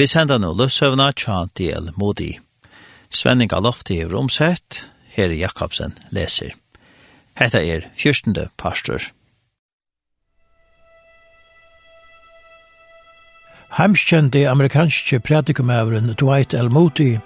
Vi 0.00 0.06
sender 0.08 0.38
nå 0.40 0.54
løsøvna 0.56 1.10
tja 1.12 1.42
del 1.58 1.90
modi. 2.00 2.30
Svenning 3.12 3.50
av 3.52 3.66
lofti 3.66 3.98
i 4.00 4.06
romsett, 4.08 4.78
her 5.12 5.34
Jakobsen 5.36 5.92
leser. 6.16 6.54
Hetta 7.36 7.60
er 7.60 7.84
fyrstende 8.00 8.46
pastor. 8.56 9.10
Heimskjende 13.76 14.46
amerikanske 14.48 15.20
pratikumæveren 15.20 16.14
Dwight 16.16 16.56
L. 16.56 16.72
Moody 16.72 17.18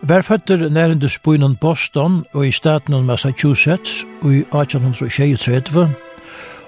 var 0.00 0.24
føtter 0.24 0.68
nærende 0.72 1.12
spøynen 1.12 1.60
Boston 1.60 2.24
og 2.32 2.48
i 2.48 2.56
staten 2.56 2.96
av 2.96 3.04
Massachusetts 3.04 4.00
i 4.24 4.46
1836 4.48 5.86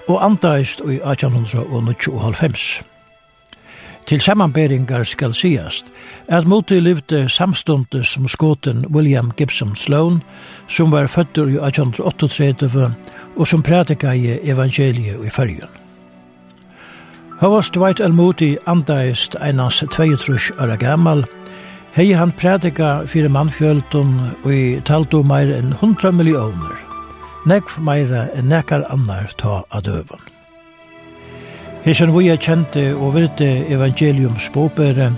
og 0.04 0.24
antaist 0.24 0.84
i 0.84 1.00
1895. 1.00 2.82
Til 4.10 4.20
sammanberingar 4.20 5.04
skal 5.06 5.34
sigast 5.38 5.86
at 6.28 6.46
Moti 6.46 6.80
levde 6.80 7.28
samstundes 7.28 8.08
som 8.08 8.28
skåten 8.28 8.82
William 8.90 9.30
Gibson 9.36 9.76
Sloan, 9.76 10.16
som 10.68 10.90
var 10.90 11.06
føttur 11.06 11.46
i 11.46 11.54
1838 11.54 12.94
og 13.36 13.48
som 13.48 13.62
prædika 13.62 14.10
i 14.10 14.38
evangeliet 14.50 15.26
i 15.26 15.30
fyrjun. 15.30 15.70
Havast 17.40 17.74
Dwight 17.74 18.00
L. 18.00 18.12
Moody 18.12 18.56
andaist 18.66 19.36
einas 19.42 19.84
22 19.92 20.38
år 20.58 20.76
gammal, 20.76 21.24
hei 21.92 22.10
han 22.12 22.32
prædika 22.32 23.06
fyrir 23.06 23.28
mannfjöldun 23.28 24.18
og 24.42 24.54
i 24.54 24.80
taltu 24.80 25.22
meir 25.22 25.54
enn 25.54 25.72
100 25.78 26.12
millioner, 26.12 26.82
nekv 27.46 27.78
meira 27.78 28.26
enn 28.34 28.50
nekar 28.50 28.82
annar 28.90 29.30
ta 29.38 29.62
adøvan. 29.70 30.39
Hesen 31.80 32.10
vi 32.12 32.28
er 32.28 32.36
kjente 32.36 32.90
og 32.92 33.14
virte 33.14 33.46
evangelium 33.72 34.34
bopere, 34.52 35.14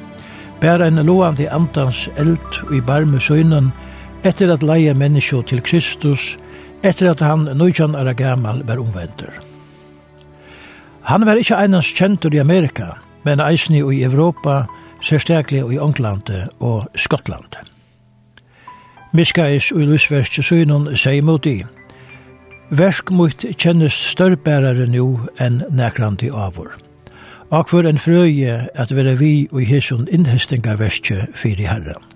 bær 0.61 0.84
en 0.87 1.01
loande 1.03 1.48
andans 1.51 2.05
eld 2.16 2.61
i 2.70 2.79
barme 2.80 3.19
søgnen, 3.20 3.73
etter 4.23 4.53
at 4.53 4.62
leie 4.62 4.95
menneskje 4.95 5.42
til 5.50 5.62
Kristus, 5.67 6.37
etter 6.87 7.11
at 7.11 7.20
han 7.20 7.48
nøytjan 7.59 7.98
er 7.98 8.12
gammal 8.14 8.62
var 8.67 8.78
omvendur. 8.78 9.34
Han 11.03 11.27
var 11.27 11.34
ikkje 11.34 11.59
einans 11.59 11.91
kjentur 11.98 12.34
i 12.34 12.39
Amerika, 12.39 12.92
men 13.25 13.42
eisni 13.42 13.83
i 13.83 14.05
Europa, 14.06 14.62
særstaklig 15.03 15.67
i 15.67 15.83
England 15.83 16.31
og 16.61 16.87
Skottland. 16.94 17.59
Miskais 19.12 19.72
og 19.72 19.83
Lusverst 19.83 20.39
søgnen 20.44 20.97
seg 20.97 21.25
mot 21.25 21.47
i, 21.47 21.65
Versk 22.73 23.11
mot 23.12 23.42
kjennes 23.61 23.92
størrbærare 23.92 24.87
nu 24.89 25.27
enn 25.45 25.59
nekrandi 25.77 26.31
avur. 26.33 26.70
Akkur 27.53 27.84
en 27.84 28.01
frøye 28.01 28.55
at 28.73 28.95
vera 28.97 29.12
vi 29.20 29.34
og 29.53 29.61
i 29.61 29.67
hesson 29.69 30.06
innhestinga 30.09 30.78
verskje 30.81 31.27
fyrir 31.37 31.69
herren. 31.69 32.12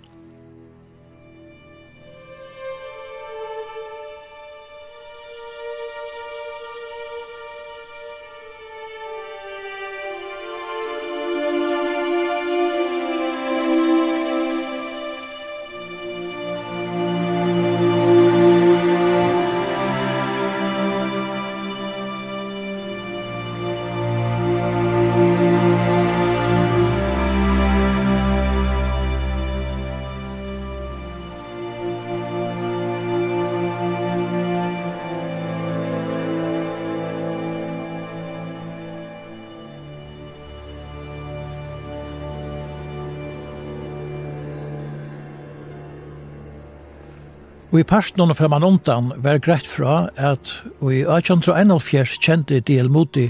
Og 47.76 47.81
i 47.82 47.84
parsten 47.84 48.22
under 48.25 48.32
fremman 48.32 48.64
undan 48.64 49.10
var 49.20 49.37
greit 49.44 49.66
fra 49.69 50.06
at 50.16 50.48
og 50.81 50.94
i 50.94 51.03
1871 51.04 52.14
kjente 52.25 52.60
D.L. 52.64 52.88
Modi 52.88 53.26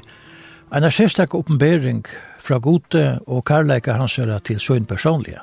en 0.70 0.86
sérstak 0.86 1.34
oppenbering 1.34 2.04
fra 2.38 2.60
gode 2.62 3.18
og 3.26 3.42
karlæka 3.44 3.96
hans 3.98 4.14
til 4.44 4.60
søgn 4.60 4.86
personlige. 4.86 5.40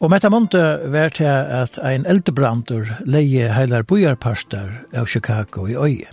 Og 0.00 0.10
med 0.10 0.20
det 0.20 0.32
var 0.92 1.12
det 1.18 1.28
at 1.28 1.78
ein 1.84 2.06
eldebrander 2.06 3.04
leie 3.04 3.52
heilar 3.52 3.82
bojarparster 3.82 4.72
av 4.94 5.06
Chicago 5.06 5.66
i 5.66 5.76
øye. 5.76 6.08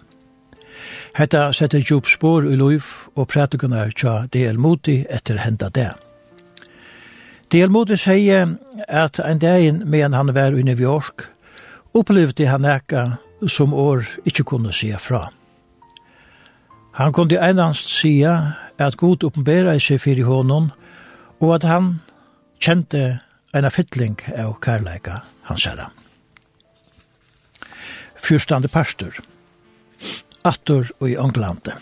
Hetta 1.16 1.54
sette 1.54 1.80
djup 1.80 2.06
spår 2.06 2.52
i 2.52 2.56
loiv 2.56 2.84
og 3.16 3.28
pratikunar 3.28 3.96
tja 3.96 4.28
D.L. 4.28 4.60
Modi 4.60 5.06
etter 5.10 5.38
henda 5.38 5.70
det. 5.70 6.09
Delmodi 7.50 7.98
sier 7.98 8.52
at 8.88 9.18
en 9.26 9.40
dag 9.42 9.86
men 9.86 10.14
han 10.14 10.34
var 10.36 10.54
i 10.54 10.64
New 10.64 10.80
York, 10.80 11.26
opplevde 11.98 12.46
han 12.46 12.66
eka 12.66 13.18
som 13.48 13.74
år 13.74 14.06
ikkje 14.30 14.46
kunne 14.46 14.74
se 14.74 14.94
fra. 15.02 15.32
Han 16.94 17.14
kunne 17.14 17.42
einast 17.42 17.90
sia 17.90 18.36
at 18.78 18.98
god 18.98 19.24
oppenbera 19.24 19.74
i 19.74 19.82
seg 19.82 20.02
fyrir 20.04 20.30
honom, 20.30 20.70
og 21.40 21.56
at 21.56 21.66
han 21.66 21.92
kjente 22.62 23.20
en 23.56 23.72
fytling 23.72 24.20
av 24.38 24.60
kærleika 24.62 25.24
hans 25.50 25.66
herra. 25.66 25.90
Fyrstande 28.20 28.70
pastor, 28.70 29.16
attor 30.46 30.92
og 31.00 31.10
i 31.10 31.18
Anglandet. 31.18 31.74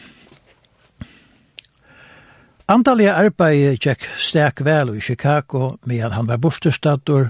Antallet 2.68 3.14
arbeid 3.16 3.78
gikk 3.80 4.02
sterk 4.20 4.60
vel 4.68 4.90
i 4.98 5.00
Chicago 5.00 5.78
medan 5.88 6.12
han 6.12 6.28
var 6.28 6.42
bortestator, 6.44 7.30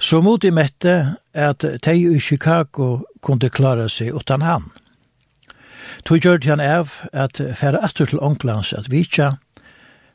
så 0.00 0.22
mot 0.24 0.44
i 0.44 0.50
mette 0.50 0.94
at 1.36 1.64
de 1.84 1.92
i 1.92 2.20
Chicago 2.20 3.02
kunde 3.20 3.50
klara 3.52 3.84
seg 3.92 4.16
utan 4.16 4.40
han. 4.40 4.70
Tog 6.08 6.24
gjør 6.24 6.40
han 6.48 6.62
av 6.64 6.94
at 7.12 7.36
færre 7.36 7.82
atter 7.84 8.08
til 8.08 8.22
onklands 8.24 8.72
at 8.72 8.88
vitja, 8.88 9.34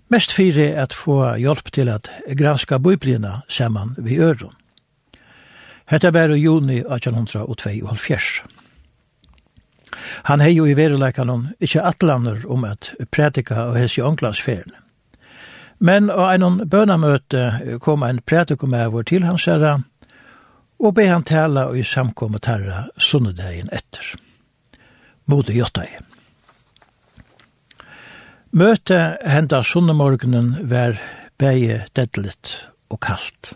mest 0.10 0.34
fyrir 0.34 0.74
at 0.74 0.94
få 0.98 1.20
hjelp 1.38 1.70
til 1.70 1.94
at 1.94 2.10
granska 2.34 2.82
bøyblina 2.82 3.44
saman 3.48 3.94
vi 3.98 4.18
øron. 4.18 4.58
Hetta 5.86 6.10
var 6.10 6.34
i 6.34 6.42
juni 6.42 6.82
1822. 6.82 8.61
Han 10.24 10.42
hei 10.42 10.54
jo 10.56 10.66
i 10.66 10.76
veruleikanon 10.78 11.50
ikkje 11.60 11.84
atlander 11.88 12.44
om 12.52 12.66
at 12.68 12.94
prætika 13.12 13.68
og 13.70 13.78
hessi 13.80 14.02
ånglansferien. 14.02 14.72
Men 15.80 16.12
av 16.14 16.36
en 16.36 16.60
bønamøte 16.70 17.78
kom 17.82 18.04
en 18.06 18.22
prædikumæver 18.22 19.04
til 19.04 19.24
hans 19.26 19.48
herra, 19.50 19.80
og 20.82 20.94
be 20.98 21.08
han 21.08 21.24
tala 21.26 21.68
og 21.70 21.80
i 21.80 21.84
samkommet 21.84 22.46
herra 22.46 22.86
sunnedegin 22.98 23.70
etter. 23.74 24.14
Mode 25.26 25.54
Jottai. 25.54 25.90
Møte 28.52 29.00
henda 29.24 29.62
sunnemorgenen 29.64 30.54
var 30.70 31.00
beie 31.40 31.86
deadlit 31.96 32.68
og 32.92 33.00
kaldt. 33.02 33.54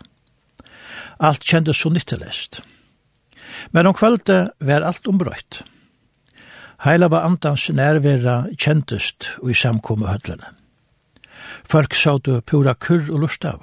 Alt 1.20 1.44
kjendes 1.44 1.78
så 1.78 1.92
nyttelest. 1.92 2.62
Men 3.70 3.86
om 3.86 3.94
kvölde 3.94 4.48
var 4.58 4.86
alt 4.88 5.06
ombrøyt. 5.06 5.62
Heila 6.84 7.08
var 7.10 7.24
andans 7.24 7.70
nærvera 7.70 8.44
kjentust 8.58 9.30
og 9.42 9.50
i 9.50 9.54
samkomme 9.54 10.06
høllene. 10.06 10.52
Folk 11.64 11.94
sautu 11.94 12.40
pura 12.40 12.74
kurr 12.74 13.08
og 13.10 13.20
lust 13.24 13.44
av. 13.44 13.62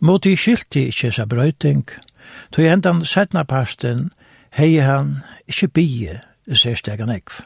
Moti 0.00 0.34
skilti 0.36 0.88
ikkje 0.88 1.12
sa 1.12 1.26
brøyting, 1.28 1.84
tog 2.52 2.64
endan 2.64 3.04
setna 3.04 3.44
pasten 3.44 4.10
hei 4.56 4.80
han 4.80 5.20
ikkje 5.48 5.68
bie 5.68 6.20
sérstegan 6.48 7.12
ekv. 7.14 7.42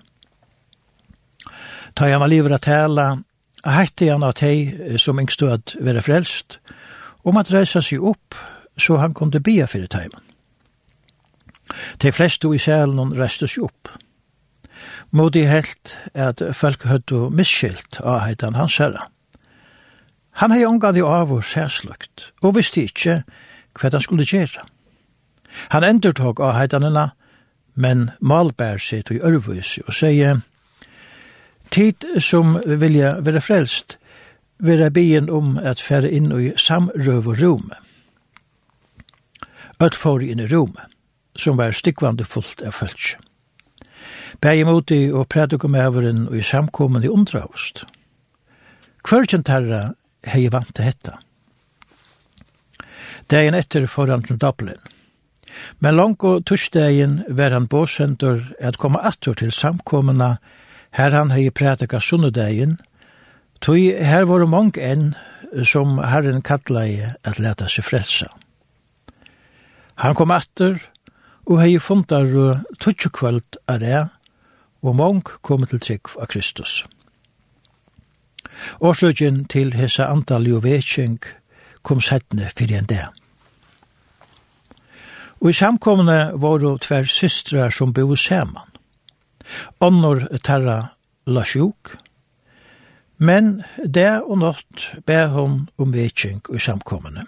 Ta 1.94 2.08
han 2.08 2.20
var 2.20 2.32
livet 2.32 2.52
at 2.52 2.62
tala, 2.62 3.08
heitti 3.64 4.08
han 4.08 4.24
at 4.24 4.40
hei 4.40 4.96
som 4.98 5.18
engst 5.18 5.42
at 5.42 5.76
vera 5.80 6.02
frelst, 6.02 6.58
om 7.24 7.36
at 7.36 7.52
reisa 7.52 7.82
seg 7.82 8.02
opp 8.02 8.34
så 8.78 8.96
han 8.98 9.14
kunde 9.14 9.40
bia 9.40 9.66
fyrir 9.66 9.88
teimen. 9.88 10.22
De 12.02 12.12
fleste 12.12 12.48
i 12.54 12.58
selen 12.58 13.14
reiste 13.18 13.48
seg 13.48 13.68
opp. 13.68 13.88
Modi 15.14 15.44
helt 15.46 15.92
at 16.18 16.42
folk 16.58 16.82
høttu 16.90 17.28
misskilt 17.30 18.00
av 18.02 18.24
heitan 18.24 18.56
hans 18.58 18.80
herra. 18.82 19.06
Han 20.42 20.50
hei 20.50 20.64
omgad 20.66 20.96
i 20.98 21.04
av 21.06 21.30
og 21.30 21.44
særslukt, 21.46 22.32
og 22.42 22.56
visste 22.56 22.82
ikkje 22.82 23.20
hva 23.78 23.90
han 23.94 24.02
skulle 24.02 24.26
gjere. 24.26 24.64
Han 25.70 25.86
endurtog 25.86 26.42
av 26.42 26.56
heitanina, 26.58 27.12
men 27.78 28.08
malbær 28.18 28.82
seg 28.82 29.04
til 29.06 29.22
ørvus 29.22 29.76
og 29.86 29.94
sier, 29.94 30.42
Tid 31.70 32.04
som 32.22 32.58
vilja 32.66 33.14
være 33.24 33.40
frelst, 33.40 33.96
vera 34.58 34.90
byen 34.90 35.30
om 35.30 35.56
at 35.58 35.82
fære 35.82 36.10
inn 36.10 36.30
i 36.34 36.50
og 36.50 37.30
rom. 37.40 37.70
Øtt 39.82 39.94
får 39.94 40.22
inn 40.22 40.42
i 40.42 40.46
rom, 40.50 40.74
som 41.36 41.56
var 41.58 41.72
stikkvande 41.72 42.24
fullt 42.24 42.62
av 42.62 42.74
følsje. 42.74 43.18
Begge 44.40 44.64
moti 44.64 45.12
og 45.12 45.28
predikumæveren 45.28 46.28
og 46.28 46.36
i 46.38 46.42
samkommen 46.42 47.04
i 47.04 47.08
undraust. 47.08 47.84
Hverkjent 49.04 49.48
herra 49.48 49.82
hei 50.26 50.48
vant 50.52 50.74
til 50.74 50.88
hetta. 50.88 51.18
Dagen 53.30 53.54
etter 53.54 53.86
foran 53.86 54.24
til 54.24 54.40
Dublin. 54.40 54.80
Men 55.78 55.96
langt 55.96 56.24
og 56.24 56.44
tursdagen 56.46 57.22
var 57.28 57.54
han 57.54 57.68
båsendur 57.68 58.40
at 58.60 58.78
komme 58.78 59.00
attur 59.04 59.34
til 59.38 59.52
samkommena 59.52 60.36
her 60.94 61.10
han 61.10 61.30
hei 61.30 61.50
prædika 61.50 62.00
sunnudagen, 62.00 62.78
tog 63.60 63.76
her 63.78 64.24
var 64.24 64.46
mange 64.46 64.82
enn 64.82 65.14
som 65.64 65.98
Herren 65.98 66.42
kattlai 66.42 67.14
at 67.24 67.38
leta 67.38 67.68
seg 67.70 67.86
frelsa. 67.86 68.28
Han 70.02 70.14
kom 70.14 70.34
atur 70.34 70.80
og 71.46 71.60
hei 71.60 71.78
fundar 71.78 72.26
tutsjukvöld 72.80 73.60
av 73.68 73.82
er 73.82 74.08
og 74.84 74.96
mong 74.96 75.24
kom 75.42 75.64
til 75.66 75.80
trygg 75.80 76.12
av 76.20 76.28
Kristus. 76.28 76.84
Årsøkjen 78.84 79.44
til 79.50 79.72
hese 79.74 80.04
antall 80.04 80.46
jo 80.48 80.60
vetsjeng 80.62 81.18
kom 81.82 82.02
settene 82.04 82.50
fyrir 82.52 82.82
en 82.82 82.90
dag. 82.90 83.08
Og 85.40 85.50
i 85.50 85.56
samkomne 85.56 86.18
var 86.40 86.60
det 86.62 86.74
tver 86.86 87.08
systrar 87.08 87.72
som 87.72 87.92
bo 87.92 88.16
saman. 88.16 88.68
Onnor 89.80 90.24
terra 90.42 90.78
la 91.26 91.44
sjuk, 91.44 91.96
men 93.18 93.62
det 93.84 94.22
og 94.22 94.38
nått 94.38 94.90
ber 95.06 95.28
hon 95.32 95.66
om 95.76 95.92
vetsjeng 95.92 96.40
i 96.52 96.60
samkomne. 96.60 97.26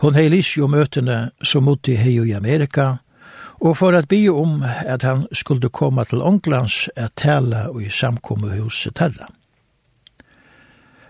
Hon 0.00 0.14
heilis 0.14 0.56
jo 0.56 0.68
møtene 0.68 1.30
som 1.42 1.64
mot 1.64 1.88
i 1.88 1.96
hei 1.96 2.18
i 2.20 2.34
Amerika, 2.36 2.98
og 3.60 3.76
for 3.76 3.92
at 3.92 4.08
bygge 4.08 4.32
om 4.32 4.62
at 4.86 5.02
han 5.02 5.26
skulle 5.32 5.68
komme 5.68 6.04
til 6.04 6.22
onklands 6.22 6.88
at 6.96 7.12
tale 7.16 7.68
i 7.82 7.90
samkommehuset 7.90 8.94
terra. 8.94 9.28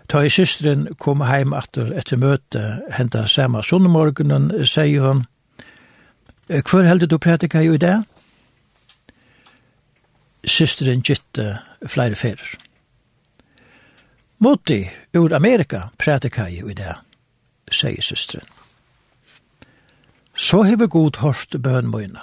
Ta 0.08 0.20
i 0.26 0.28
systeren 0.28 0.88
kom 0.98 1.20
heim 1.22 1.52
atter 1.54 1.92
etter 1.94 2.18
møte 2.18 2.62
henta 2.96 3.26
samme 3.30 3.62
sonnemorgenen, 3.62 4.50
sier 4.66 5.06
hun, 5.06 5.26
Hvor 6.50 6.82
heldur 6.82 7.06
du 7.06 7.18
prætika 7.18 7.60
jo 7.60 7.72
i 7.72 7.78
det? 7.78 8.04
Systeren 10.44 11.02
gitte 11.02 11.58
flere 11.86 12.14
ferer. 12.14 12.56
Moti 14.38 14.88
ur 15.14 15.34
Amerika 15.34 15.80
prætika 15.98 16.48
jo 16.48 16.68
i 16.68 16.74
det, 16.74 16.94
sier 17.70 18.02
systeren. 18.02 18.48
Så 20.34 20.62
hever 20.62 20.86
god 20.86 21.20
hørst 21.20 21.62
bøn 21.62 21.90
møyna. 21.90 22.20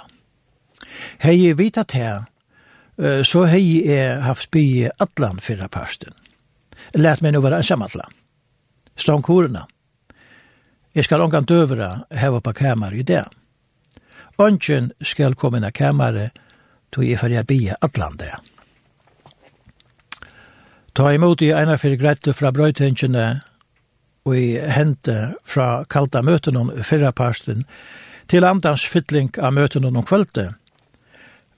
Hei 1.22 1.36
jeg 1.40 1.58
vita 1.58 1.82
til, 1.82 2.26
så 3.24 3.44
hei 3.46 3.82
jeg 3.86 4.22
haft 4.22 4.50
bygge 4.50 4.90
atlan 4.98 5.40
fyrra 5.40 5.68
parsten. 5.68 6.14
Læt 6.94 7.22
meg 7.22 7.34
nå 7.34 7.42
være 7.42 7.62
ensamatla. 7.62 8.02
atlan. 8.02 8.14
Stångkorene. 8.96 9.64
Jeg 10.94 11.04
skal 11.04 11.20
ongan 11.20 11.44
døvra 11.44 12.04
heva 12.10 12.40
på 12.40 12.52
kamar 12.52 12.92
i 12.92 13.02
det. 13.02 13.24
Ongen 14.38 14.92
skal 15.02 15.34
komme 15.34 15.58
inn 15.58 15.66
av 15.66 15.74
kamare, 15.74 16.30
tog 16.90 17.04
jeg 17.04 17.18
fyrir 17.20 17.44
bygge 17.44 17.76
atlan 17.82 18.16
det. 18.18 18.32
Ta 20.94 21.12
imot 21.14 21.42
i 21.42 21.52
eina 21.54 21.76
fyrir 21.78 22.00
grette 22.00 22.32
fra 22.34 22.50
brøytingene, 22.50 23.42
og 24.26 24.36
i 24.36 24.58
hente 24.58 25.34
fra 25.46 25.84
kalta 25.90 26.22
møten 26.22 26.56
om 26.56 26.72
fyrra 26.82 27.12
parsten, 27.12 27.64
til 28.28 28.44
andans 28.44 28.84
fytling 28.86 29.30
av 29.38 29.54
møten 29.54 29.86
om 29.86 30.02
kvalte, 30.02 30.52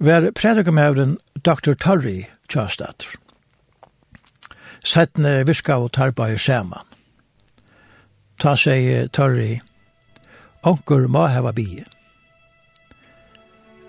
var 0.01 0.31
predikamævren 0.35 1.19
Dr. 1.45 1.75
Tarri 1.75 2.27
Kjøstatter. 2.49 3.07
Settene 4.85 5.47
virka 5.47 5.75
og 5.75 5.93
tarpa 5.93 6.27
i 6.33 6.39
saman. 6.39 6.87
Ta 8.41 8.57
seg 8.57 9.11
Tarri, 9.13 9.61
onkur 10.63 11.07
må 11.09 11.27
heva 11.27 11.53
bie. 11.53 11.85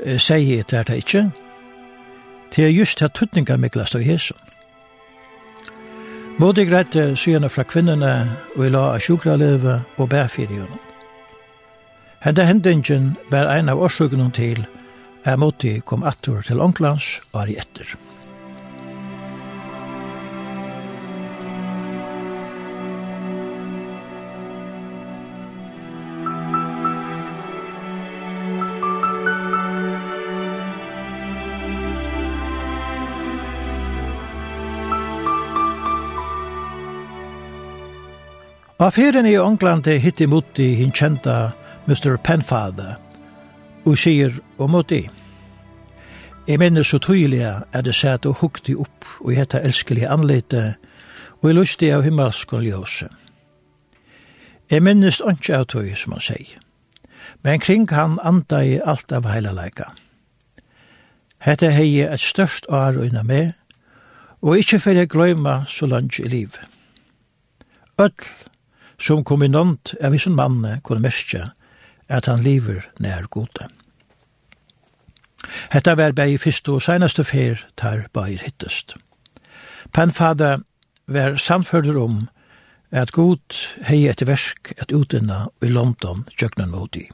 i 0.06 0.64
det 0.70 0.74
er 0.74 0.84
det 0.84 0.98
ikkje, 0.98 1.32
til 2.52 2.76
just 2.76 2.98
til 2.98 3.10
tuttninga 3.10 3.58
mikla 3.58 3.86
stå 3.86 4.00
hesson. 4.00 4.38
Modig 6.38 6.72
rette 6.72 7.16
syene 7.16 7.50
fra 7.50 7.64
kvinnerne 7.64 8.38
og 8.56 8.66
i 8.66 8.70
la 8.70 8.94
av 8.94 9.00
sjukraleve 9.00 9.82
og 9.98 10.10
bærfyrjønnen. 10.10 10.80
Henda 12.22 12.44
hendingen 12.44 13.18
var 13.32 13.48
ein 13.48 13.70
av 13.70 13.80
årsøkene 13.80 14.32
til 14.32 14.66
Jeg 15.22 15.38
måtte 15.38 15.76
kom 15.86 16.02
attur 16.02 16.42
til 16.42 16.62
Onklands 16.64 17.20
og 17.32 17.44
er 17.44 17.52
i 17.54 17.60
etter. 17.62 17.92
Av 38.82 38.96
ferien 38.96 39.28
i 39.30 39.36
Ånglandi 39.38 40.00
hitt 40.02 40.24
imot 40.26 40.58
i 40.58 40.72
hinn 40.80 40.90
kjenta 40.90 41.52
Mr. 41.86 42.16
Penfather, 42.26 42.96
og 43.86 43.98
sier 43.98 44.38
om 44.58 44.72
mot 44.72 44.90
det. 44.90 45.10
Jeg 46.48 46.60
minnes 46.60 46.88
så 46.88 46.98
tydelig 46.98 47.44
at 47.46 47.86
det 47.86 47.96
satt 47.96 48.26
og 48.26 48.40
hukte 48.42 48.76
opp 48.76 49.06
og 49.20 49.34
hette 49.36 49.62
elskelige 49.62 50.10
anlete 50.10 50.76
og 51.42 51.50
jeg 51.50 51.58
lustig 51.58 51.90
av 51.94 52.04
himmelskål 52.06 52.68
ljøse. 52.70 53.08
Jeg 54.72 54.84
minnes 54.86 55.20
ikke 55.20 55.58
av 55.58 55.66
tog, 55.74 55.90
som 55.98 56.14
han 56.16 56.24
sier, 56.24 56.60
men 57.44 57.60
kring 57.60 57.90
han 57.92 58.20
anda 58.24 58.62
i 58.64 58.78
alt 58.80 59.12
av 59.12 59.26
heilaleika. 59.28 59.90
Hette 61.42 61.72
hei 61.74 62.06
et 62.06 62.22
størst 62.22 62.70
år 62.70 63.00
unna 63.02 63.26
meg, 63.26 63.56
og 64.42 64.62
ikkje 64.62 64.80
fer 64.80 65.02
jeg 65.02 65.10
gløyma 65.10 65.64
så 65.68 65.90
langt 65.90 66.20
i 66.22 66.30
liv. 66.30 66.56
Øll 68.00 68.30
som 69.02 69.24
kombinant 69.26 69.96
av 70.02 70.14
hisen 70.14 70.38
manne 70.38 70.80
kunne 70.86 71.02
merke 71.02 71.50
at 72.10 72.28
han 72.30 72.44
lever 72.46 72.86
nær 73.02 73.26
gode. 73.34 73.66
Hetta 75.72 75.96
var 75.98 76.12
bei 76.12 76.38
fyrst 76.38 76.70
og 76.70 76.82
seinaste 76.82 77.24
fer 77.24 77.64
tar 77.78 78.08
bæir 78.14 78.44
hittest. 78.44 78.96
Penfada 79.94 80.58
var 81.08 81.38
samførður 81.38 81.98
om 82.04 82.22
at 82.92 83.12
god 83.12 83.58
hei 83.88 84.06
etter 84.12 84.28
versk 84.28 84.74
at 84.78 84.92
utinna 84.92 85.46
i 85.64 85.72
London 85.72 86.26
tjøknan 86.38 86.72
moti. 86.72 87.08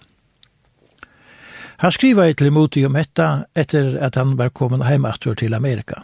Han 1.78 1.94
skriva 1.94 2.26
et 2.26 2.38
til 2.38 2.52
moti 2.52 2.86
om 2.86 2.96
etta 2.98 3.46
etter 3.56 3.98
at 4.02 4.16
han 4.18 4.38
var 4.38 4.50
kommet 4.50 4.88
heimatur 4.88 5.36
til 5.38 5.54
Amerika. 5.54 6.02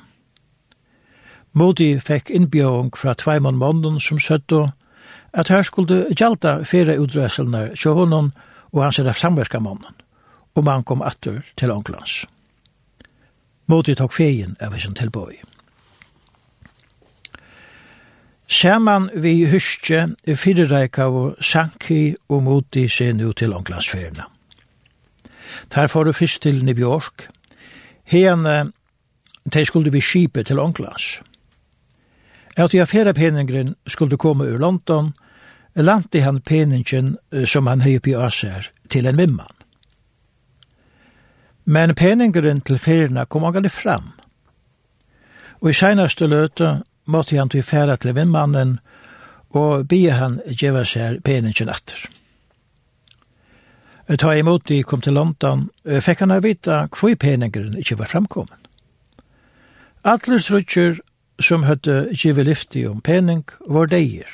Modi 1.53 2.00
fekk 2.00 2.30
innbjøring 2.30 2.94
fra 2.98 3.13
tveimann 3.13 3.58
månden 3.58 4.00
som 4.00 4.20
søtto 4.20 4.68
at 5.34 5.50
her 5.50 5.62
skulle 5.62 6.06
gjalta 6.13 6.60
fyrre 6.63 7.00
utdrøselner 7.01 7.74
tjå 7.75 7.94
honom 7.94 8.32
og 8.72 8.84
hans 8.84 9.00
er 9.00 9.12
samverskamånden 9.12 10.03
og 10.56 10.64
man 10.64 10.84
kom 10.84 11.02
atter 11.02 11.42
til 11.58 11.72
Ånglands. 11.72 12.26
Måte 13.72 13.96
tok 13.96 14.14
feien 14.14 14.58
av 14.62 14.76
sin 14.80 14.96
tilbøy. 14.98 15.40
Saman 18.54 19.10
vi 19.16 19.46
huske 19.50 20.04
i 20.28 20.36
fyrirreika 20.36 21.08
og 21.10 21.40
sanki 21.42 22.14
og 22.30 22.44
moti 22.44 22.88
se 22.88 23.14
nu 23.14 23.32
til 23.34 23.54
Ånglandsferna. 23.54 24.28
Der 25.74 25.88
får 25.88 26.04
du 26.04 26.12
fyrst 26.12 26.42
til 26.42 26.66
New 26.66 26.78
York. 26.78 27.28
Hene, 28.04 28.72
de 29.54 29.66
skulle 29.66 29.92
vi 29.92 30.02
skipe 30.02 30.44
til 30.44 30.60
Ånglands. 30.60 31.22
At 32.58 32.74
i 32.74 32.78
affæra 32.78 33.14
peningren 33.14 33.76
skulle 33.88 34.18
komme 34.18 34.44
ur 34.44 34.58
London, 34.58 35.14
lante 35.76 36.22
han 36.22 36.42
peningen 36.42 37.18
som 37.46 37.68
han 37.68 37.82
høy 37.82 37.96
oppi 37.98 38.14
Aser 38.14 38.70
til 38.90 39.08
en 39.08 39.18
vimman. 39.18 39.62
Men 41.65 41.96
peningeren 41.96 42.62
til 42.62 42.79
ferina 42.79 43.25
kom 43.25 43.46
aldri 43.48 43.70
fram. 43.72 44.12
Og 45.62 45.70
i 45.72 45.77
seinaste 45.77 46.27
løte 46.27 46.82
måtte 47.05 47.38
han 47.38 47.50
til 47.50 47.63
færa 47.63 47.96
til 47.96 48.15
vindmannen 48.15 48.79
og 49.53 49.88
be 49.88 50.01
han 50.12 50.39
djeva 50.50 50.84
seg 50.88 51.22
peningen 51.24 51.70
atter. 51.70 52.10
Ta 54.20 54.34
imot 54.36 54.67
de 54.67 54.82
kom 54.84 55.01
til 55.01 55.15
London, 55.15 55.70
fikk 55.86 56.25
han 56.25 56.36
vita 56.43 56.88
hvor 56.91 57.15
peningeren 57.15 57.77
ikke 57.79 57.98
var 58.01 58.12
framkommen. 58.12 58.60
Atler 60.03 60.43
trutjer 60.43 61.00
som 61.39 61.63
høtte 61.63 62.10
djeva 62.12 62.43
lyfti 62.43 62.84
om 62.88 63.00
pening 63.01 63.46
var 63.67 63.88
deir. 63.88 64.27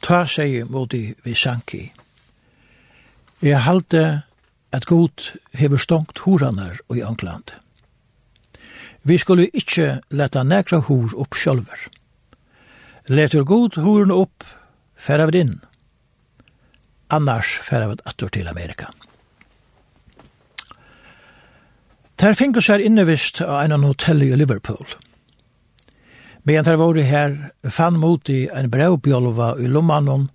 Ta 0.00 0.24
seg 0.26 0.70
mot 0.70 0.94
i 0.94 1.12
vi 1.24 1.34
sanki. 1.34 1.90
Jeg 3.44 3.60
halte 3.66 4.22
at 4.76 4.84
god 4.84 5.30
hever 5.56 5.80
stongt 5.80 6.20
horanar 6.26 6.80
i 6.92 7.00
Angland. 7.02 7.54
Vi 9.06 9.16
skulle 9.18 9.48
ikkje 9.54 10.00
leta 10.10 10.42
nekra 10.44 10.82
hor 10.84 11.14
opp 11.16 11.38
sjølver. 11.38 11.88
Letur 13.08 13.46
god 13.46 13.78
horen 13.80 14.12
opp, 14.12 14.44
færa 14.98 15.28
vi 15.30 15.44
inn. 15.44 15.58
Annars 17.08 17.56
færa 17.62 17.88
vi 17.92 18.00
attor 18.04 18.32
til 18.34 18.48
Amerika. 18.50 18.90
Ter 22.16 22.34
fingur 22.34 22.64
seg 22.64 22.82
innevist 22.82 23.42
av 23.44 23.60
en 23.62 23.84
hotell 23.84 24.24
i 24.24 24.32
Liverpool. 24.36 24.86
Men 26.48 26.64
ter 26.64 26.78
vore 26.80 27.04
her 27.04 27.36
fann 27.68 27.98
mot 28.00 28.28
i 28.32 28.46
en 28.48 28.70
brevbjolva 28.72 29.56
i 29.60 29.68
Lomanon, 29.68 30.28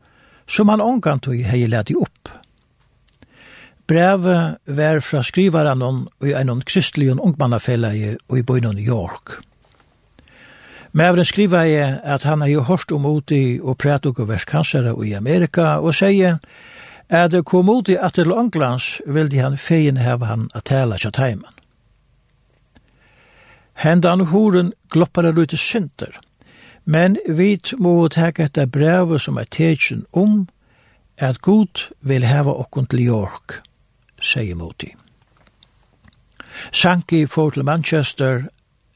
som 0.48 0.70
han 0.70 0.84
omgant 0.84 1.28
og 1.28 1.40
hei 1.48 1.66
leti 1.68 1.96
opp. 1.98 2.21
Brevet 3.92 4.58
var 4.66 5.00
fra 5.04 5.20
skrivaren 5.24 5.82
i 6.24 6.32
en 6.32 6.62
kristelig 6.64 7.12
ungmannafellag 7.12 8.18
i 8.38 8.42
bøyden 8.42 8.78
York. 8.80 9.42
Mævren 10.94 11.26
skriver 11.26 11.62
jeg 11.62 12.00
at 12.04 12.24
han 12.24 12.42
har 12.42 12.48
jo 12.48 12.62
hørt 12.62 12.92
om 12.92 13.06
uti 13.06 13.60
og 13.64 13.78
præt 13.78 14.06
og 14.06 14.28
verskansere 14.30 14.96
i 15.08 15.12
Amerika 15.12 15.62
og 15.62 15.96
sier 15.96 16.38
at 17.10 17.32
det 17.32 17.46
kom 17.46 17.70
uti 17.70 17.98
at 18.00 18.14
til 18.14 18.32
Anglands 18.32 19.02
vil 19.06 19.32
de 19.32 19.40
han 19.40 19.58
feien 19.58 19.98
heve 19.98 20.26
han 20.26 20.50
at 20.56 20.64
tala 20.64 20.98
til 20.98 21.12
teimen. 21.12 21.52
Hendan 23.76 24.20
horen 24.32 24.72
gloppar 24.90 25.26
er 25.26 25.32
lute 25.32 25.58
synder, 25.58 26.16
men 26.86 27.18
vi 27.28 27.60
må 27.78 28.08
teka 28.08 28.44
etter 28.48 28.66
brevet 28.66 29.22
som 29.22 29.38
er 29.38 29.52
tegjen 29.52 30.06
om 30.14 30.48
at 31.18 31.42
Gud 31.42 31.92
vil 32.02 32.24
heve 32.24 32.56
okkon 32.56 32.88
til 32.88 33.08
York 33.08 33.60
sier 34.22 34.56
moti. 34.56 34.94
Sanki 36.72 37.26
får 37.26 37.50
til 37.50 37.66
Manchester 37.66 38.44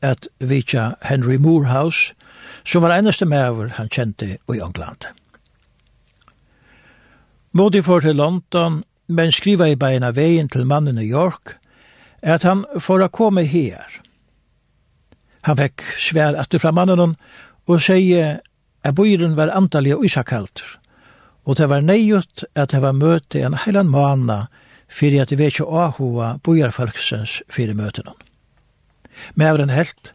at 0.01 0.27
vitja 0.39 0.93
Henry 1.01 1.35
Moorhouse, 1.35 2.13
som 2.65 2.81
var 2.81 2.97
eneste 2.97 3.25
mever 3.25 3.67
han 3.77 3.89
kjente 3.89 4.37
i 4.37 4.59
England. 4.59 5.07
Modi 7.51 7.81
får 7.81 7.99
til 7.99 8.15
London, 8.15 8.83
men 9.07 9.31
skriva 9.31 9.69
i 9.69 9.75
beina 9.79 10.11
veien 10.11 10.49
til 10.49 10.65
mannen 10.65 10.97
i 10.97 11.07
York, 11.07 11.55
at 12.21 12.43
han 12.43 12.65
får 12.79 13.05
å 13.05 13.13
komme 13.13 13.45
her. 13.47 14.01
Han 15.45 15.57
fikk 15.57 15.85
svær 16.01 16.35
etter 16.41 16.59
fra 16.59 16.73
mannen 16.73 17.15
og 17.65 17.81
sier 17.81 18.39
at 18.85 18.95
byren 18.97 19.37
var 19.37 19.53
antallig 19.53 19.95
og 19.95 20.05
isakalt, 20.05 20.63
og 21.45 21.57
det 21.57 21.69
var 21.69 21.85
nøyut 21.85 22.43
at 22.55 22.73
det 22.73 22.81
var 22.81 22.97
møte 22.97 23.41
en 23.45 23.57
heilan 23.65 23.89
måned 23.93 24.49
fyrir 24.95 25.25
at 25.25 25.33
vekja 25.35 25.65
áhuga 25.65 26.35
bojarfolksens 26.43 27.41
fyrir 27.51 27.75
møtenon. 27.75 28.17
Mævren 29.35 29.69
helt 29.69 30.13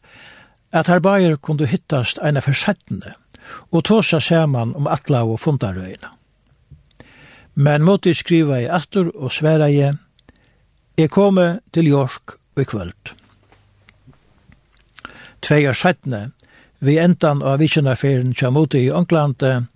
at 0.72 0.88
her 0.88 1.00
bæjer 1.00 1.36
kundu 1.36 1.66
hittast 1.66 2.20
eina 2.24 2.40
forsettende 2.40 3.14
og 3.70 3.84
tåsa 3.84 4.20
saman 4.20 4.74
om 4.76 4.86
atla 4.86 5.24
og 5.24 5.40
fundarøyna. 5.40 6.14
Men 7.54 7.82
måtte 7.82 8.14
skriva 8.14 8.60
i 8.60 8.68
atur 8.70 9.10
og 9.14 9.32
sværa 9.32 9.68
i 9.68 9.90
Jeg 10.96 11.10
kommer 11.10 11.58
til 11.72 11.86
Jork 11.86 12.36
i 12.56 12.64
kvöld. 12.64 13.14
Tvei 15.42 15.68
år 15.68 15.72
settne, 15.72 16.30
vi 16.80 16.98
endan 16.98 17.42
av 17.42 17.58
vikjennaferien 17.58 18.34
kja 18.34 18.50
moti 18.50 18.82
i 18.84 18.92
Anglande, 18.92 19.66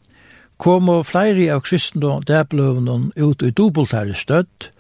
kom 0.57 0.89
og 0.89 1.07
flere 1.07 1.49
av 1.55 1.63
kristendom 1.65 2.23
dæbløvnen 2.23 3.13
ut 3.17 3.43
i 3.43 3.51
dobbelt 3.51 3.95
støtt, 4.17 4.71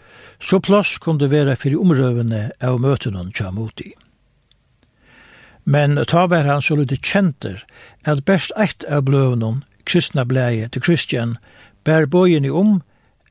Så 0.44 0.60
plass 0.60 0.98
kom 0.98 1.18
det 1.18 1.30
være 1.32 1.56
fyrir 1.56 1.80
omrøvene 1.80 2.50
av 2.60 2.80
møtene 2.80 3.30
kja 3.32 3.48
mot 3.54 3.80
i. 3.80 3.94
Men 5.64 5.96
ta 6.04 6.26
var 6.28 6.44
han 6.44 6.62
så 6.62 6.76
lite 6.76 7.00
kjenter 7.00 7.62
at 8.04 8.26
best 8.28 8.52
eit 8.60 8.84
av 8.84 9.06
bløvene, 9.08 9.62
kristna 9.88 10.24
bleie 10.28 10.68
til 10.68 10.84
Kristian, 10.84 11.38
bær 11.84 12.04
bøyene 12.04 12.52
om 12.52 12.82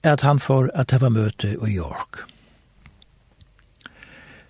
at 0.04 0.26
han 0.26 0.42
får 0.42 0.72
at 0.74 0.92
hava 0.92 1.10
møte 1.14 1.54
i 1.54 1.76
York. 1.76 2.26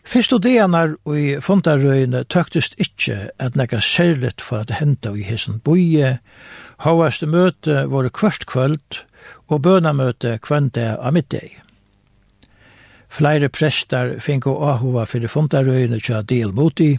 Fyrst 0.03 0.33
og 0.35 0.43
deanar 0.43 0.95
og 1.07 1.19
i 1.19 1.27
fondarøyene 1.43 2.23
tøktist 2.31 2.75
ikkje 2.79 3.29
at 3.39 3.55
nekka 3.59 3.79
særligt 3.79 4.43
for 4.43 4.63
at 4.63 4.75
henta 4.79 5.13
i 5.15 5.23
hessen 5.23 5.59
boie, 5.63 6.17
havaste 6.83 7.27
møte 7.27 7.85
våre 7.91 8.11
kvart 8.11 8.47
kvöld 8.47 9.03
og 9.47 9.63
bønamøte 9.63 10.37
kvöndag 10.43 10.99
av 10.99 11.15
middag. 11.15 11.62
Flere 13.13 13.49
prester 13.49 14.15
finko 14.25 14.55
ahova 14.65 15.05
fyrir 15.05 15.29
fundarøyene 15.29 15.99
tja 16.01 16.23
delmoti, 16.25 16.95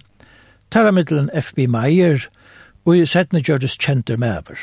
terramiddelen 0.71 1.30
F.B. 1.35 1.66
Meier, 1.66 2.28
og 2.87 3.00
i 3.00 3.06
settene 3.09 3.42
gjørtes 3.42 3.75
kjenter 3.83 4.21
mever. 4.21 4.61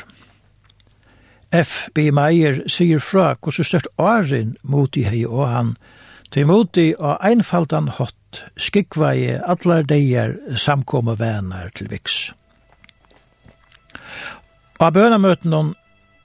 F.B. 1.52 2.08
Meier 2.16 2.62
sier 2.72 3.02
fra 3.04 3.34
hvordan 3.34 3.68
størst 3.68 3.90
åren 4.00 4.54
moti 4.62 5.04
hei 5.04 5.26
og 5.28 5.44
han, 5.50 5.74
til 6.32 6.48
moti 6.48 6.86
og 6.96 7.18
einfaldan 7.20 7.90
hott 7.98 8.40
skikvaie 8.56 9.36
allar 9.44 9.84
deier 9.84 10.38
samkomme 10.56 11.18
venar 11.20 11.68
til 11.76 11.92
viks. 11.92 12.32
Og 14.80 14.92
bønamøten 14.96 15.74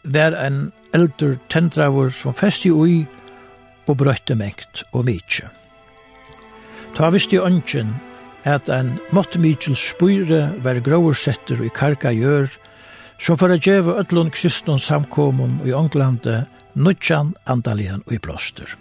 var 0.07 0.39
en 0.39 0.71
eldre 0.95 1.35
tendravur 1.51 2.09
som 2.15 2.33
festi 2.33 2.71
ui, 2.71 3.03
og 3.87 3.97
brøtte 4.03 4.35
mengt 4.35 4.83
og 4.91 5.07
mykje. 5.07 5.49
Ta 6.97 7.09
visste 7.13 7.41
ønsken 7.43 7.93
at 8.47 8.69
en 8.71 8.95
måttemykjels 9.15 9.81
spyre 9.91 10.47
var 10.63 10.79
gråersetter 10.85 11.61
i 11.65 11.71
karga 11.73 12.13
gjør, 12.15 12.49
som 13.19 13.37
for 13.39 13.51
å 13.51 13.59
gjøre 13.59 13.97
ødlund 14.03 14.33
kristne 14.35 14.77
samkommun 14.79 15.59
i 15.65 15.73
Ånglande, 15.75 16.45
nødjan 16.77 17.33
andalien 17.49 18.03
og 18.05 18.13
i 18.17 18.21
blåster. 18.21 18.77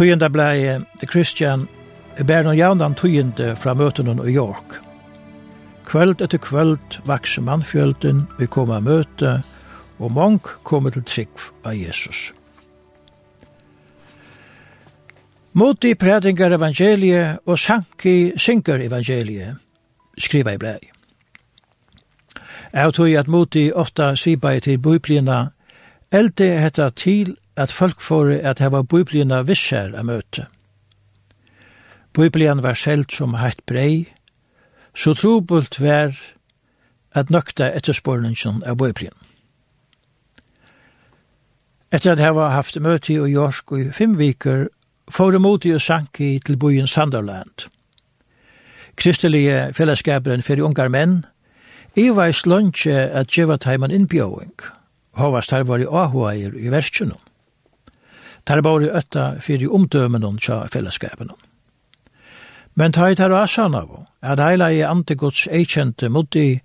tøyende 0.00 0.30
ble 0.32 0.80
The 0.96 1.06
Christian 1.06 1.66
bær 2.24 2.46
noen 2.46 2.56
jævnan 2.56 2.94
tøyende 2.96 3.52
fra 3.60 3.74
møtene 3.76 4.14
i 4.24 4.32
York. 4.32 4.78
Kvöld 5.84 6.22
etter 6.24 6.38
kvöld 6.38 7.00
vaks 7.04 7.38
mannfjölden, 7.38 8.22
vi 8.38 8.46
kom 8.46 8.70
av 8.70 8.82
møte, 8.82 9.42
og 9.98 10.12
mong 10.16 10.40
kom 10.64 10.88
til 10.90 11.04
trygg 11.04 11.42
av 11.64 11.76
Jesus. 11.76 12.32
Mot 15.52 15.84
i 15.84 15.94
prædingar 15.94 16.54
evangeliet 16.56 17.44
og 17.44 17.58
sanki 17.58 18.32
synker 18.36 18.80
evangeliet, 18.80 19.58
skriva 20.18 20.54
i 20.54 20.62
blei. 20.62 20.78
Jeg 22.72 22.94
tog 22.94 23.12
at 23.18 23.28
mot 23.28 23.56
i 23.56 23.72
ofta 23.72 24.14
sibai 24.16 24.60
til 24.60 24.78
bøyplina, 24.78 25.50
elde 26.12 26.56
hetta 26.58 26.88
til 26.90 27.36
at 27.60 27.72
folk 27.72 28.00
får 28.00 28.32
at 28.40 28.62
hava 28.64 28.82
biblina 28.82 29.42
visser 29.44 29.92
av 29.92 30.06
møte. 30.08 30.46
Biblian 32.16 32.62
var 32.64 32.78
skjelt 32.78 33.12
som 33.12 33.36
heitt 33.38 33.60
brei, 33.68 34.08
så 34.96 35.14
trobult 35.14 35.78
var 35.80 36.16
at 37.14 37.30
nøkta 37.30 37.68
etterspårningen 37.76 38.64
av 38.66 38.78
biblien. 38.80 39.14
Etter 41.92 42.14
at 42.14 42.22
heva 42.22 42.50
haft 42.54 42.78
møte 42.80 43.12
i 43.12 43.32
Jorsk 43.34 43.74
i 43.78 43.88
fem 43.94 44.16
viker, 44.18 44.68
får 45.10 45.38
moti 45.42 45.72
og 45.74 45.82
sanki 45.82 46.36
til 46.46 46.58
byen 46.58 46.86
Sunderland. 46.86 47.66
Kristelige 48.96 49.72
fellesskaperen 49.74 50.42
for 50.46 50.62
ungar 50.62 50.88
menn, 50.88 51.24
Iva 51.98 52.28
i 52.30 52.32
slunche 52.32 52.94
at 52.94 53.32
djeva 53.34 53.56
taiman 53.58 53.90
innbjøving, 53.90 54.54
Hovast 55.18 55.50
her 55.50 55.64
var 55.66 55.82
i 55.82 55.88
ahuair 55.90 56.54
i 56.54 56.70
verskjunum. 56.70 57.18
Tar 58.46 58.62
bare 58.62 58.90
øtta 58.98 59.34
fyrir 59.40 59.72
omdømen 59.72 60.24
og 60.24 60.40
tja 60.40 60.64
fellesskapen. 60.72 61.30
Men 62.74 62.92
ta 62.92 63.10
i 63.10 63.16
tar 63.18 63.32
asan 63.34 63.74
av, 63.74 64.06
at 64.22 64.40
heila 64.40 64.70
i 64.72 64.82
antigods 64.86 65.46
eikjente 65.50 66.08
mot 66.08 66.36
i 66.36 66.60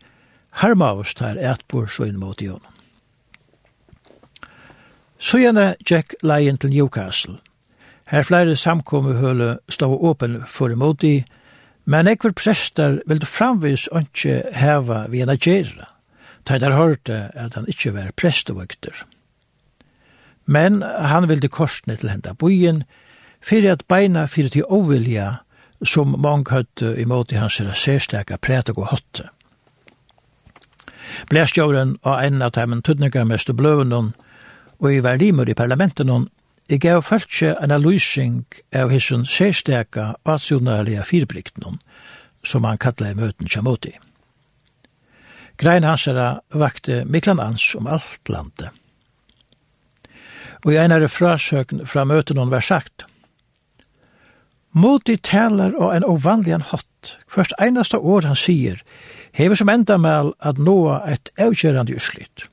harmavus 0.61 1.13
tar 1.15 1.37
etbor 1.37 1.87
så 1.91 2.07
inn 2.07 2.19
mot 2.19 2.41
i 2.41 2.51
honom. 2.51 2.71
Så 5.19 5.39
gjerne 5.41 5.75
Jack 5.89 6.13
leien 6.23 6.57
til 6.57 6.69
Newcastle. 6.69 7.39
Her 8.05 8.23
flere 8.23 8.55
samkommehøle 8.55 9.57
stod 9.69 9.97
åpen 10.05 10.43
for 10.47 10.69
imot 10.69 11.03
i, 11.03 11.23
men 11.85 12.07
ekver 12.07 12.35
prester 12.37 12.99
ville 13.07 13.25
framvis 13.25 13.87
ikke 13.89 14.43
heva 14.53 15.05
vi 15.09 15.21
en 15.21 15.33
agera, 15.33 15.89
da 16.45 16.57
der 16.61 16.77
hørte 16.77 17.31
at 17.33 17.53
han 17.53 17.67
ikke 17.67 17.93
var 17.93 18.13
prestevøkter. 18.17 19.05
Men 20.45 20.81
han 20.81 21.29
vilde 21.29 21.49
korsne 21.49 21.95
til 21.97 22.09
henda 22.09 22.33
bojen, 22.33 22.83
fyrir 23.41 23.71
at 23.71 23.85
beina 23.89 24.25
fyrir 24.25 24.49
til 24.53 24.65
ovilja 24.69 25.37
som 25.83 26.15
mange 26.21 26.51
høyde 26.51 26.95
imot 27.01 27.31
i 27.31 27.39
hans 27.39 27.61
særstaka 27.73 28.37
præt 28.37 28.69
og 28.69 28.85
hotte. 28.91 29.29
Blæstjåren 31.29 31.97
og 32.03 32.25
en 32.25 32.41
av 32.41 32.51
dem 32.55 32.81
tødninga 32.81 33.23
mest 33.23 33.51
bløvnån 33.55 34.13
og 34.79 34.93
i 34.93 35.03
verdimer 35.03 35.49
i 35.49 35.53
parlamenten 35.53 36.09
hon, 36.09 36.29
jeg 36.69 36.81
gav 36.81 37.01
føltje 37.01 37.53
en 37.53 37.71
analysing 37.71 38.45
av 38.73 38.89
hissun 38.89 39.25
særstaka 39.25 40.13
og 40.23 40.41
fyrbrikten 40.41 41.79
som 42.43 42.63
han 42.63 42.77
kallar 42.77 43.11
i 43.11 43.13
møten 43.13 43.47
kjamoti. 43.47 43.93
Grein 45.57 45.83
hansara 45.83 46.39
vakte 46.53 47.05
Miklan 47.05 47.39
Ans 47.39 47.75
om 47.75 47.87
alt 47.87 48.29
landet 48.29 48.69
og 50.65 50.73
i 50.73 50.79
einare 50.81 51.09
frasøkn 51.09 51.85
fra 51.85 52.03
møten 52.09 52.41
hon 52.41 52.51
var 52.51 52.65
sagt. 52.65 53.05
Moti 54.73 55.15
talar 55.15 55.77
og 55.77 55.93
en 55.95 56.03
ovanligan 56.03 56.65
hot, 56.71 56.85
Først 57.27 57.53
einaste 57.61 57.97
år 57.97 58.25
han 58.25 58.35
sier, 58.35 58.81
hever 59.31 59.55
som 59.55 59.69
enda 59.69 59.97
mal 60.01 60.33
at 60.39 60.57
noa 60.57 61.01
et 61.11 61.29
avgjørande 61.37 61.95
uslitt. 61.95 62.47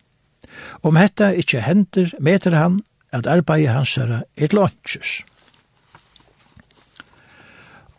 Om 0.83 0.99
hetta 1.01 1.31
ikkje 1.33 1.63
hender, 1.65 2.11
meter 2.21 2.57
han 2.57 2.83
at 3.13 3.27
arbeid 3.27 3.69
hans 3.73 3.97
er 3.99 4.23
et 4.37 4.53
lunches. 4.53 5.23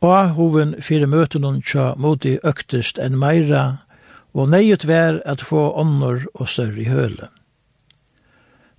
Og 0.04 0.36
hoven 0.36 0.76
fyrir 0.84 1.08
møten 1.08 1.48
hon 1.48 1.62
tja 1.64 1.94
moti 1.98 2.38
øktest 2.44 3.00
enn 3.00 3.18
meira, 3.18 3.64
og 4.34 4.50
neiut 4.52 4.86
vær 4.88 5.22
at 5.26 5.42
få 5.42 5.72
ånder 5.80 6.26
og 6.34 6.50
større 6.50 6.82
i 6.82 6.90
hølen. 6.90 7.30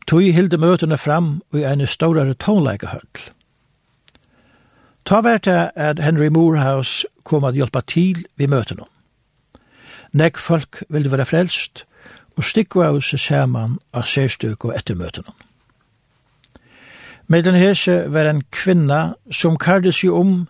Tui 0.07 0.33
hilde 0.33 0.59
møtene 0.61 0.99
fram 1.01 1.39
i 1.55 1.65
en 1.65 1.87
større 1.87 2.35
tonleikehøll. 2.35 3.31
Ta 5.05 5.21
vært 5.25 5.45
det 5.45 5.71
at 5.77 6.01
Henry 6.01 6.29
Morehouse 6.33 7.07
kom 7.25 7.45
at 7.45 7.57
hjelpa 7.57 7.81
til 7.89 8.25
vi 8.37 8.49
møtene. 8.49 8.85
Nekk 10.13 10.39
folk 10.39 10.83
ville 10.89 11.11
være 11.11 11.27
frelst, 11.27 11.85
og 12.37 12.45
stikko 12.45 12.83
av 12.83 13.01
seg 13.05 13.21
saman 13.21 13.79
av 13.95 14.07
sérstøk 14.11 14.65
og 14.69 14.77
ettermøtene. 14.77 15.33
Med 17.27 17.45
den 17.45 17.57
hese 17.57 18.05
var 18.13 18.29
en 18.29 18.43
kvinna 18.53 19.15
som 19.33 19.57
kallde 19.57 19.93
seg 19.93 20.13
om 20.13 20.47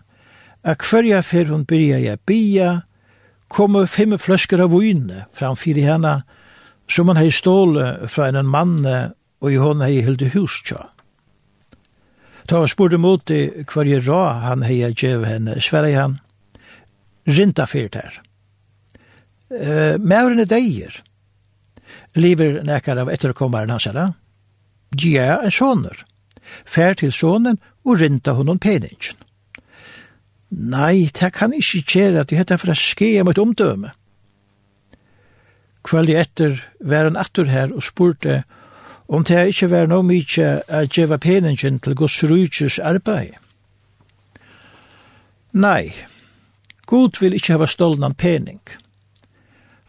at 0.63 0.83
hverja 0.83 1.21
fyr 1.23 1.51
hun 1.51 1.65
byrja 1.65 1.99
i 2.03 2.15
bia, 2.25 2.81
kom 3.47 3.77
fem 3.87 4.17
fløsker 4.19 4.59
av 4.63 4.73
vune 4.73 5.25
framfyr 5.37 5.79
henne 5.85 6.15
som 6.89 7.07
han 7.07 7.19
hei 7.19 7.29
ståle 7.31 8.09
fra 8.11 8.27
en 8.29 8.45
mann 8.45 8.81
og 9.45 9.53
i 9.53 9.61
hon 9.61 9.83
hei 9.85 10.01
hildi 10.01 10.31
hus 10.33 10.57
tja. 10.65 10.87
Ta 12.49 12.61
han 12.61 12.69
spurte 12.69 12.97
mot 13.01 13.21
det 13.29 13.65
hver 13.69 13.89
i 13.89 13.99
ra 14.01 14.39
han 14.45 14.65
hei 14.65 14.81
a 14.85 14.91
djev 14.93 15.25
henne, 15.25 15.59
sverre 15.61 15.93
han, 15.93 16.19
rinta 17.29 17.67
fyrt 17.69 17.97
her. 17.97 18.21
Uh, 19.53 20.01
Mæren 20.01 20.41
er 20.41 20.49
deir. 20.49 21.01
Liver 22.17 22.63
nekar 22.65 22.97
av 23.01 23.11
etterkommaren 23.13 23.69
hans 23.69 23.85
herra. 23.85 24.07
Ja, 25.01 25.41
en 25.43 25.53
soner. 25.53 26.01
Fær 26.65 26.97
til 26.97 27.13
sonen 27.13 27.59
og 27.85 28.01
rinta 28.01 28.33
honom 28.37 28.59
peningen. 28.61 29.21
Nei, 30.49 31.09
det 31.13 31.33
kan 31.35 31.53
ikke 31.53 31.83
kjere 31.83 32.21
at 32.21 32.29
det 32.31 32.39
heter 32.39 32.61
for 32.61 32.71
å 32.71 32.77
skje 32.77 33.17
om 33.21 33.29
et 33.29 33.41
omdøme. 33.41 33.91
Kveldig 35.85 36.15
etter 36.17 36.61
var 36.79 37.09
han 37.09 37.19
atter 37.19 37.49
her 37.49 37.73
og 37.73 37.83
spurte 37.85 38.39
om 38.39 38.61
om 39.07 39.23
det 39.23 39.47
ikke 39.47 39.69
var 39.69 39.89
noe 39.89 40.03
mye 40.05 40.47
å 40.65 40.85
gjøre 40.89 41.19
peningen 41.21 41.79
til 41.79 41.95
Guds 41.95 42.17
rujtjus 42.23 42.79
arbeid. 42.79 43.35
Nei, 45.53 45.93
Gud 46.87 47.21
vil 47.21 47.37
ikke 47.37 47.55
hava 47.55 47.67
stålnan 47.69 48.15
pening. 48.17 48.61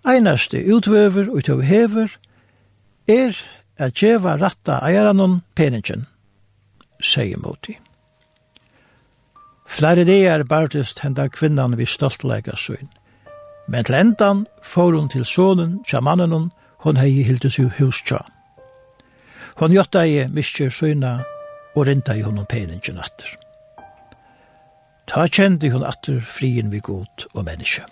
Einaste 0.07 0.61
utvøver 0.62 1.31
og 1.31 1.40
utvøver 1.42 2.12
er 3.09 3.40
å 3.81 3.88
gjøre 3.90 4.37
ratta 4.40 4.79
eieranon 4.87 5.40
peningen, 5.55 6.07
sier 7.02 7.40
Moti. 7.42 7.74
Flere 9.66 10.05
dager 10.07 10.44
bartest 10.46 11.02
henda 11.02 11.26
kvinnan 11.29 11.74
vi 11.76 11.88
stoltlega 11.90 12.55
søyn. 12.57 12.88
Men 13.66 13.85
til 13.85 13.98
endan 13.98 14.46
får 14.62 14.94
hun 14.94 15.09
til 15.11 15.24
sonen, 15.26 15.81
tjamannen 15.85 16.52
hun 16.87 16.96
hei 16.96 17.11
hildes 17.26 17.59
i 17.59 17.66
hustjana. 17.81 18.36
Hon 19.56 19.72
gjotta 19.72 20.02
i 20.04 20.26
miskjur 20.28 20.68
søyna 20.68 21.14
og 21.72 21.86
rinta 21.88 22.12
i 22.12 22.20
honom 22.20 22.44
peningen 22.44 22.98
atter. 23.00 23.30
Ta 25.08 25.24
kjendi 25.32 25.70
hon 25.72 25.86
atter 25.86 26.18
frien 26.20 26.68
vi 26.68 26.82
god 26.84 27.24
og 27.32 27.46
menneskje. 27.46 27.86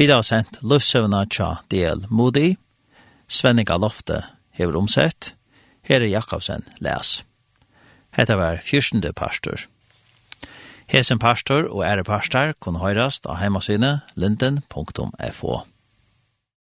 Vi 0.00 0.06
har 0.08 0.22
sendt 0.24 0.62
løvsøvna 0.64 1.26
tja 1.28 1.58
del 1.68 2.06
Moody, 2.08 2.54
Svenninga 3.28 3.74
Lofte 3.76 4.22
hever 4.56 4.78
omsett, 4.80 5.34
Herre 5.84 6.06
Jakobsen 6.08 6.64
les. 6.80 7.18
Hetta 8.16 8.38
var 8.40 8.62
fyrstende 8.64 9.12
pastor. 9.12 9.66
Hesen 10.88 11.20
pastor 11.20 11.68
og 11.68 11.84
ære 11.84 12.06
pastor 12.08 12.54
kunne 12.64 12.80
høyrast 12.80 13.28
av 13.28 13.42
heimasine 13.42 13.98
linden.fo. 14.16 15.58